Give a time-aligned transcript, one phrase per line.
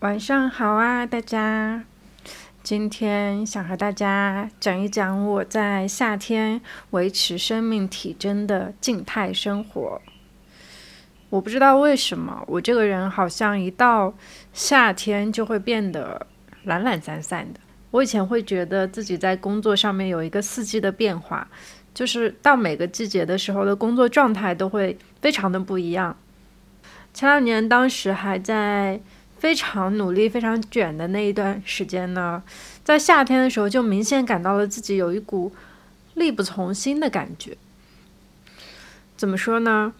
[0.00, 1.82] 晚上好啊，大家！
[2.62, 10.02] 今天想和大家讲一讲我在夏天维持生命体征的静态生活。
[11.30, 14.12] 我不知道为什么，我这个人好像一到
[14.52, 16.26] 夏天就会变得
[16.64, 17.60] 懒懒散散的。
[17.90, 21.48] 我以前会觉得自己在工作上面有一个四季的变化，
[21.94, 26.14] 就是到每个季节的时候的工作状态都会非常的不一样。
[27.14, 29.00] 前两年，当时还在。
[29.46, 32.42] 非常努力、非常卷的那一段时间呢，
[32.82, 35.52] 在夏天的时候就明显感到了自己有一股
[36.14, 37.56] 力不从心的感觉。
[39.16, 39.94] 怎么说呢？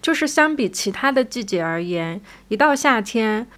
[0.00, 3.48] 就是相比其他的季节而言，一到夏天，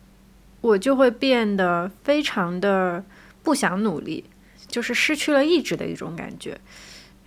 [0.63, 3.05] 我就会变得非常的
[3.43, 4.25] 不想努力，
[4.67, 6.59] 就是失去了意志的一种感觉。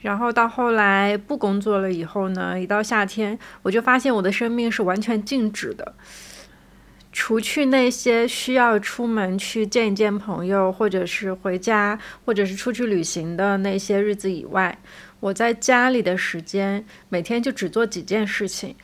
[0.01, 5.93] 然后到后来不工作了以后呢，一到夏天，我就发现我的生命是完全静止的。
[7.11, 14.77] 除去那些需要出门去见一见朋友，或者是回家，或者是出去旅行的那些日子以外，
[15.19, 18.75] 我在家里的时间每天就只做几件事情，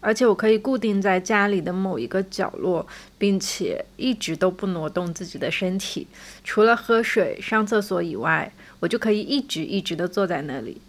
[0.00, 2.86] 而且我可以固定在家里的某一个角落，
[3.16, 6.06] 并且一直都不挪动自己的身体，
[6.44, 10.80] 除了喝水、上厕所以外，我就可以一直一直的坐在那里。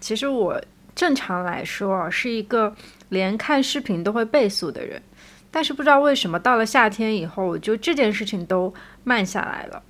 [0.00, 0.62] 其实我
[0.94, 2.74] 正常来说，是一个
[3.08, 5.02] 连看视频都会倍速的人。
[5.50, 8.72] 但是不知道为什么，到了夏天以后，就这件事情都
[9.04, 9.82] 慢下来了。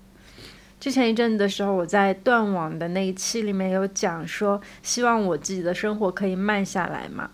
[0.78, 7.30] 之前一阵子的时候，我在断网的那一期里面有讲说，希望我自己的生活可以慢下来嘛。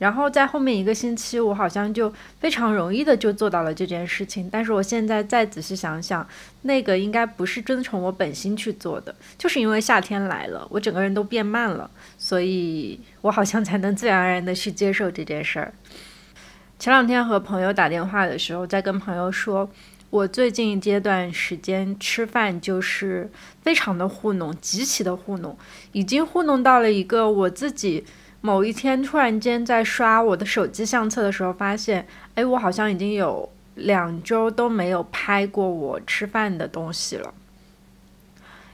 [0.00, 4.48] 然后在后面一个星期，我好像就非常容易的就做到了这件事情。
[4.50, 6.26] 但是我现在再仔细想想，
[6.62, 15.72] 那个应该不是遵从我本心去做的，就是因为夏天来了，我整个人都变慢了，所以我好像才能自然而然的去接受这件事儿。
[16.78, 19.68] 前两天和朋友打电话的时候，在跟朋友说，
[20.10, 23.28] 我最近一阶段时间吃饭就是
[23.60, 25.58] 非常的糊弄，极其的糊弄，
[25.90, 28.04] 已经糊弄到了一个我自己
[28.40, 32.06] 某一天突然间在刷我的手机相册的时候，发现，
[32.36, 37.34] 哎，我好像已经有两周都没有拍过我吃饭的东西了，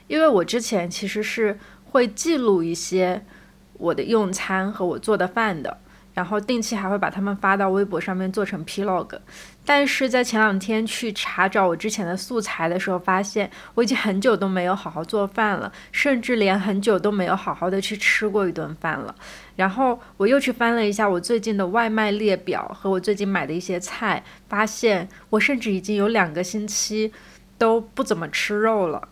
[0.05, 3.25] 因为我之前其实是会记录一些
[3.73, 5.79] 我的用餐和我做的饭的。
[6.15, 9.19] 然后定期还会把它们发到微博上面做成 Plog，
[9.65, 19.13] 但是在前两天去查找我之前的素材的时候，发现我已经很久都没有好好做饭了，甚至连很久都没有好好的去吃过一顿饭了。
[19.57, 27.11] 然后我又去翻了一下我最近的外卖列表和我最近买的一些菜，发现我甚至已经有两个星期
[27.57, 29.09] 都不怎么吃肉了。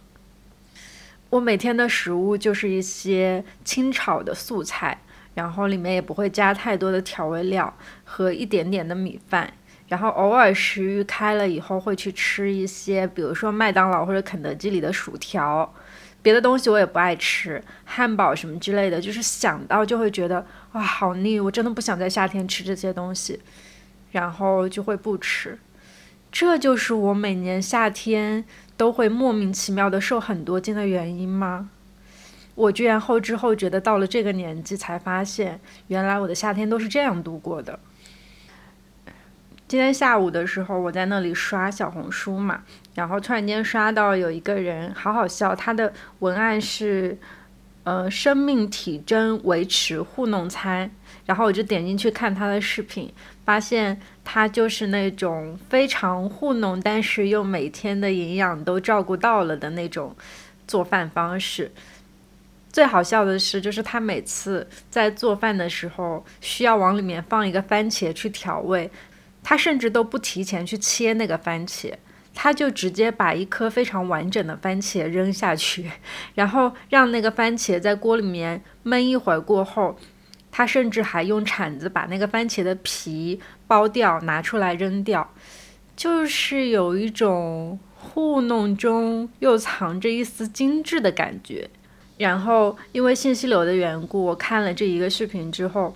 [1.31, 5.01] 我每天的食物就是一些清炒的素菜。
[5.35, 7.73] 然后里面也不会加太多的调味料
[8.03, 9.51] 和一点点的米饭，
[9.87, 15.73] 然后偶尔食欲开了以后会去吃一些，比如说麦当劳或者肯德基里的薯条，
[16.21, 23.39] 别的东西我也不爱吃，汉堡什么之类的，就是想到就会觉得哇好腻，我真的不想在夏天吃这些东西，
[24.11, 25.57] 然后就会不吃，
[26.31, 28.45] 这就是我每年夏天
[28.77, 31.69] 都会莫名其妙的瘦很多斤的原因吗？
[32.55, 37.79] 我居然后知后觉的到了这个年纪，才发现原来我的夏天都是这样度过的。
[39.67, 47.17] 今天下午的时候，我在那里刷小红书嘛，然后突然间刷到有一个人，好好笑，他的文案是，
[47.83, 50.91] 呃，生命体征维持糊弄餐，
[51.25, 53.11] 然后我就点进去看他的视频，
[53.45, 60.15] 发现他就是那种非常糊弄，但是又每天的营养都照顾到了的那种
[60.67, 61.71] 做饭方式。
[62.73, 68.89] 最好笑的是，就是他每次在做饭的时候需要往里面放一个番茄去调味，
[69.43, 71.93] 他甚至都不提前去切那个番茄，
[72.33, 75.91] 他就直接把一颗非常完整的番茄扔下去，
[76.33, 79.95] 然后让那个番茄在锅里面焖一会儿过后，
[80.49, 85.31] 他甚至还用铲子把那个番茄的皮剥掉拿出来扔掉，
[85.95, 91.69] 就是有一种糊弄中又藏着一丝精致的感觉。
[92.17, 95.95] 然后，因为信息流的缘故，我看了这一个视频之后，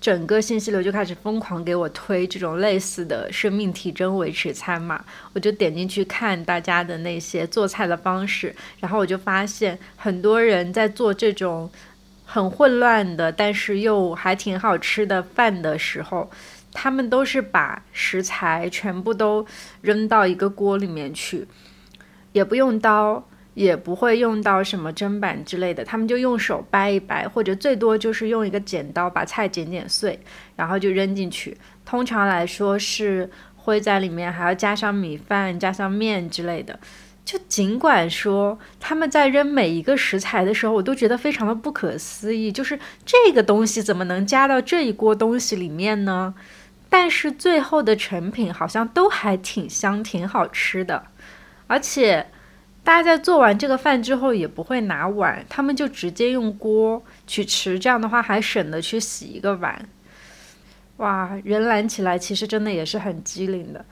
[0.00, 5.04] 整个信息流就开始疯狂给我推这种类似的生命体征维持餐嘛。
[5.32, 11.70] 我就点进去看大家的那些做菜的方式，然后我就发现很多人在做这种
[12.24, 16.30] 很混乱的，但是又还挺好吃的饭的时候，
[16.72, 19.46] 他们都是把食材全部都
[19.82, 21.46] 扔到一个锅里面去，
[22.32, 23.22] 也不用刀。
[23.54, 30.18] 也不会用到什么砧板之类的，他们就用手掰一掰，或者最多就是用一个剪刀把菜剪剪碎，
[30.56, 31.56] 然后就扔进去。
[31.84, 36.78] 通常来说是会在里面还要加上米饭、加上面之类的。
[37.24, 46.34] 就尽管说他们在扔每一个食材的时候，我都觉得非常的不可思议，就是这个东西怎么能加到这一锅东西里面呢？
[46.90, 51.04] 但是最后的成品好像都还挺香、挺好吃的，
[51.66, 52.26] 而且
[52.84, 59.88] 大家在做完这个饭之后也不会拿碗，他们就直接用锅去吃，这样的话还省得去洗一个碗。
[60.98, 63.84] 哇，人懒起来其实真的也是很机灵的。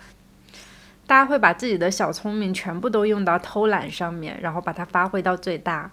[1.06, 5.90] 大家会把自己的小聪明全部都用到偷懒上面，然后把它发挥到最大。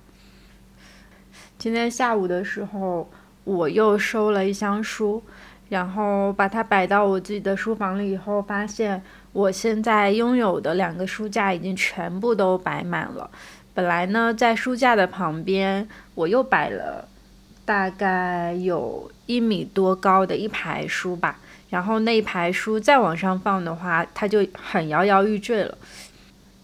[1.57, 3.10] 今天下午的时候，
[3.44, 5.24] 我又收了一箱书，
[5.69, 9.01] 然后把它摆到我自己的书房里以后，发现
[9.31, 13.30] 我现在拥有的两个书架已经全部都摆满了。
[13.74, 17.07] 本来呢，在书架的旁边，我又摆了
[17.63, 21.38] 大概有一米多高的一排书吧。
[21.69, 25.77] 然后那一排书再往上放的话，它就很摇摇欲坠了。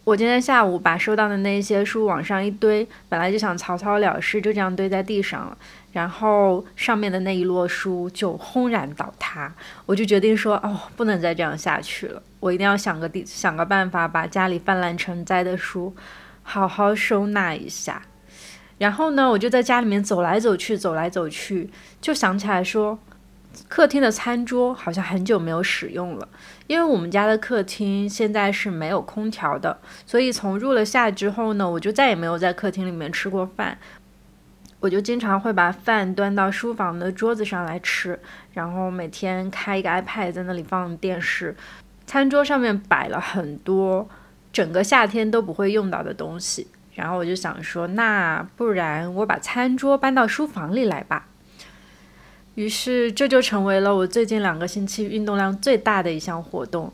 [0.05, 5.57] 我今天下午把收到的那些书往上一堆，本来就想草草了事，就这样堆在地上了。
[5.93, 9.51] 然后上面的那一摞书就轰然倒塌，
[9.87, 15.95] 我就决定说，哦，不能再这样下去了，我一定要想个地想个办法，把家里泛滥成灾的书
[16.43, 17.99] 好好收纳一下。
[18.77, 22.99] 然后呢，我就在家里面走来走去，走来走去，就想起来说。
[23.67, 26.27] 客厅的餐桌好像很久没有使用了，
[26.67, 33.77] 因为我们家的客厅现在是没有空调的，所以从入了夏之后呢，我就再也没有在客厅里面吃过饭。
[34.81, 38.19] 我就经常会把饭端到书房的桌子上来吃，
[38.53, 41.55] 然后每天开一个 iPad 在那里放电视。
[42.05, 44.07] 餐桌上面摆了很多
[44.53, 51.25] 整个夏天都不会用到的东西，然后我就想说，那不然我把餐桌搬到书房里来吧。
[52.55, 56.91] 于是，这就成为了我最近两个星期运动量最大的一项活动。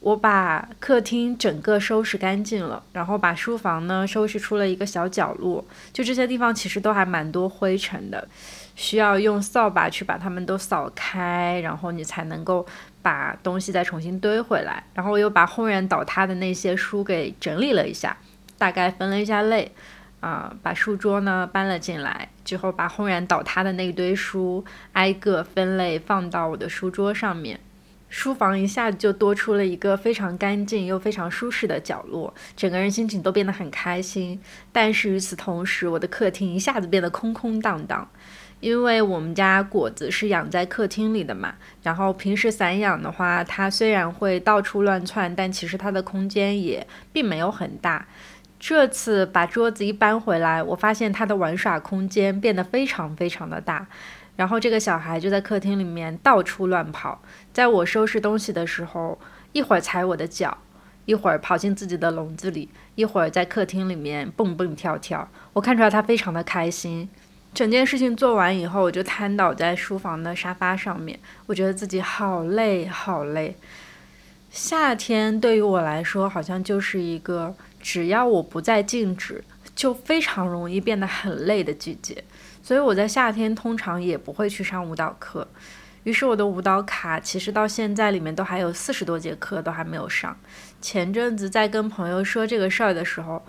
[0.00, 5.64] 我把客厅整个收拾干净了，然后把书房呢收拾出了一个小角落。
[5.92, 8.26] 就这些地方其实都还蛮多灰尘的，
[8.74, 12.66] 需要用扫把去把它们都扫开，然后你才能够
[13.00, 14.82] 把东西再重新堆回来。
[14.92, 18.16] 然后我又把轰然倒塌的那些书给整理了一下，
[18.58, 19.70] 大概分了一下类。
[20.22, 27.58] 啊，把书桌呢搬了进来之后，把轰然倒塌的那一堆书挨个分类放到我的书桌上面，
[28.08, 34.40] 书房一下子就多出了一个非常干净又非常舒适的角落，整个人心情都变得很开心。
[34.70, 38.08] 但是与此同时，我的客厅一下子变得空空荡荡，
[38.60, 48.06] 因为我们家果子是养在客厅里的嘛，然后平时散养的话，它虽然会到处乱窜，但其实它的空间也并没有很大。
[48.64, 53.84] 这次把桌子一搬回来，我发现他的玩耍空间变得非常非常的大，
[54.36, 57.20] 然后这个小孩就在客厅里面到处乱跑，
[57.52, 59.18] 在我收拾东西的时候，
[59.50, 60.56] 一会儿踩我的脚，
[61.06, 67.10] 一会儿跑进自己的笼子里，一会儿在客厅里面蹦蹦跳跳，我看出来他非常的开心。
[67.52, 73.56] 整件事情做完以后，我就瘫倒在书房的沙发上面，我觉得自己好累好累。
[74.50, 77.52] 夏天对于我来说，好像就是一个。
[77.82, 79.44] 只要我不再静止，
[79.74, 82.24] 就非常容易变得很累的季节。
[82.62, 85.46] 所以我在夏天通常也不会去上舞蹈课。
[86.04, 90.36] 于是我的舞蹈卡其实到现在里面都还有四十多节课都还没有上。
[90.80, 93.40] 前阵子在跟朋友说这个事儿的时候，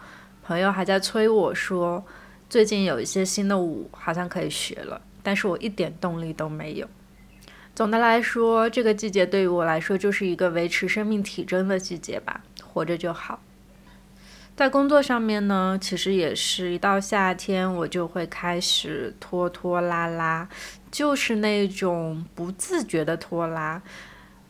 [0.44, 2.04] 朋友还在催我说，
[2.50, 6.88] 最近有一些新的舞好像可以学了，但是我一点动力都没有。
[7.74, 13.40] 总的来说，这个季节对于我来说就是一个维持生命体征的季节吧，活着就好。
[14.56, 20.48] 在工作上面呢，其实也是一到夏天，我就会开始拖拖拉拉，
[20.92, 23.82] 就是那种不自觉的拖拉。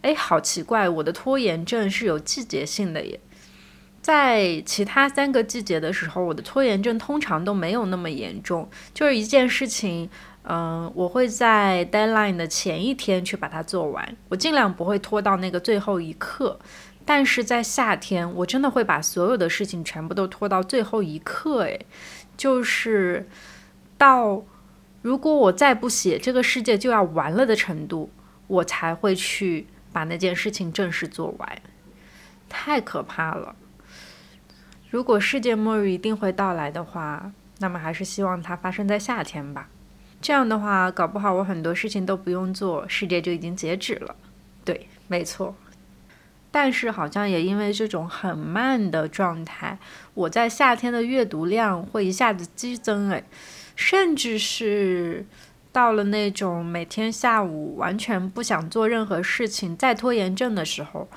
[0.01, 3.17] 哎，好奇怪，我的拖延症是有季节性的耶。
[4.01, 10.09] 在其他三个季节的时候，我的拖延症通常都没有那么严重，就是一件事情，
[10.43, 16.59] 嗯，我会在 deadline 的前一天去把它做完，我尽量不会拖到那个最后一刻。
[17.05, 21.85] 但是在夏天，我真的会把所有的事情全部都拖到最后一刻，诶，
[22.37, 23.27] 就是
[23.97, 24.43] 到
[25.01, 28.09] 如果我再不写，这个世界就要完了的程度，
[28.47, 31.61] 我才会去把那件事情正式做完，
[32.47, 33.55] 太可怕了。
[34.89, 39.67] 如果世界末日一定会到来的话，那么还是希望它发生在夏天吧。
[40.21, 44.15] 这样的话，搞不好我很多事情都不用做，世界就已经截止了。
[44.63, 45.53] 对，没错。
[46.53, 49.75] 但是好像也因为这种很慢的状态，
[50.13, 53.23] 我在夏天的阅读量会一下子激增诶，
[53.75, 55.25] 甚至是
[55.71, 61.07] 到了那种每天下午完全不想做任何事情、再拖延症的时候，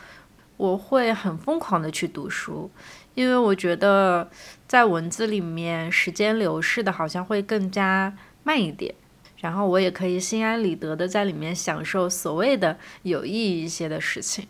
[0.57, 2.71] 我会很疯狂的去读书，
[3.13, 4.31] 因为我觉得
[4.67, 8.95] 在文字里面，时间流逝的好像会更加慢一点，
[9.43, 14.49] 然后我也可以心安理得的在里面享受所谓的有意义一些的事情。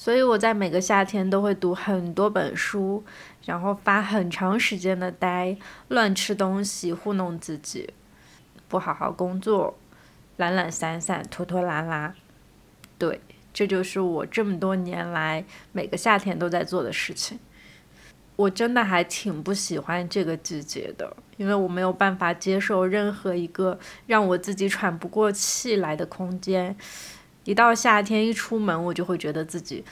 [0.00, 3.04] 所以我在每个夏天都会读很多本书，
[3.44, 7.92] 然后发很长时间的呆，乱吃东西糊弄自己，
[8.66, 9.76] 不好好工作，
[10.38, 12.14] 懒懒散散，拖拖拉拉。
[12.96, 13.20] 对，
[13.52, 17.38] 这就是我这么多年来每个夏天都在做的事情。
[18.36, 26.74] 我真的还挺不喜欢这个季节的，因为我没有办法接受任何一个让我自己喘不过气来的空间。
[27.44, 29.84] 一到夏天，一出门我就会觉得自己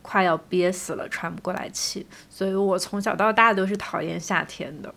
[0.00, 2.06] 快要憋死了，喘不过来气。
[2.30, 4.94] 所以我从小到大都是讨厌夏天的。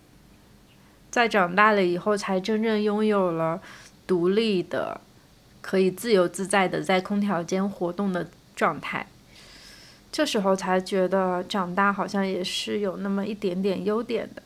[1.10, 3.62] 在长大了以后，才真正拥有了
[4.06, 5.01] 独立的、
[5.62, 9.08] 可以自由自在的在空调间活动的状态。
[10.12, 14.42] 这时候才觉得长大好像也是有那么一点点优点的。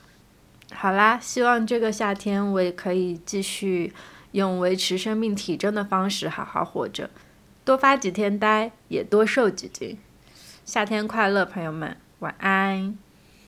[0.74, 3.94] 好啦，希望这个夏天我也可以继续
[4.32, 7.10] 用维持生命体征的方式好好活着。
[7.64, 9.98] 多发几天呆，也多瘦几斤。
[10.66, 12.98] 夏天快乐，朋友们，晚安。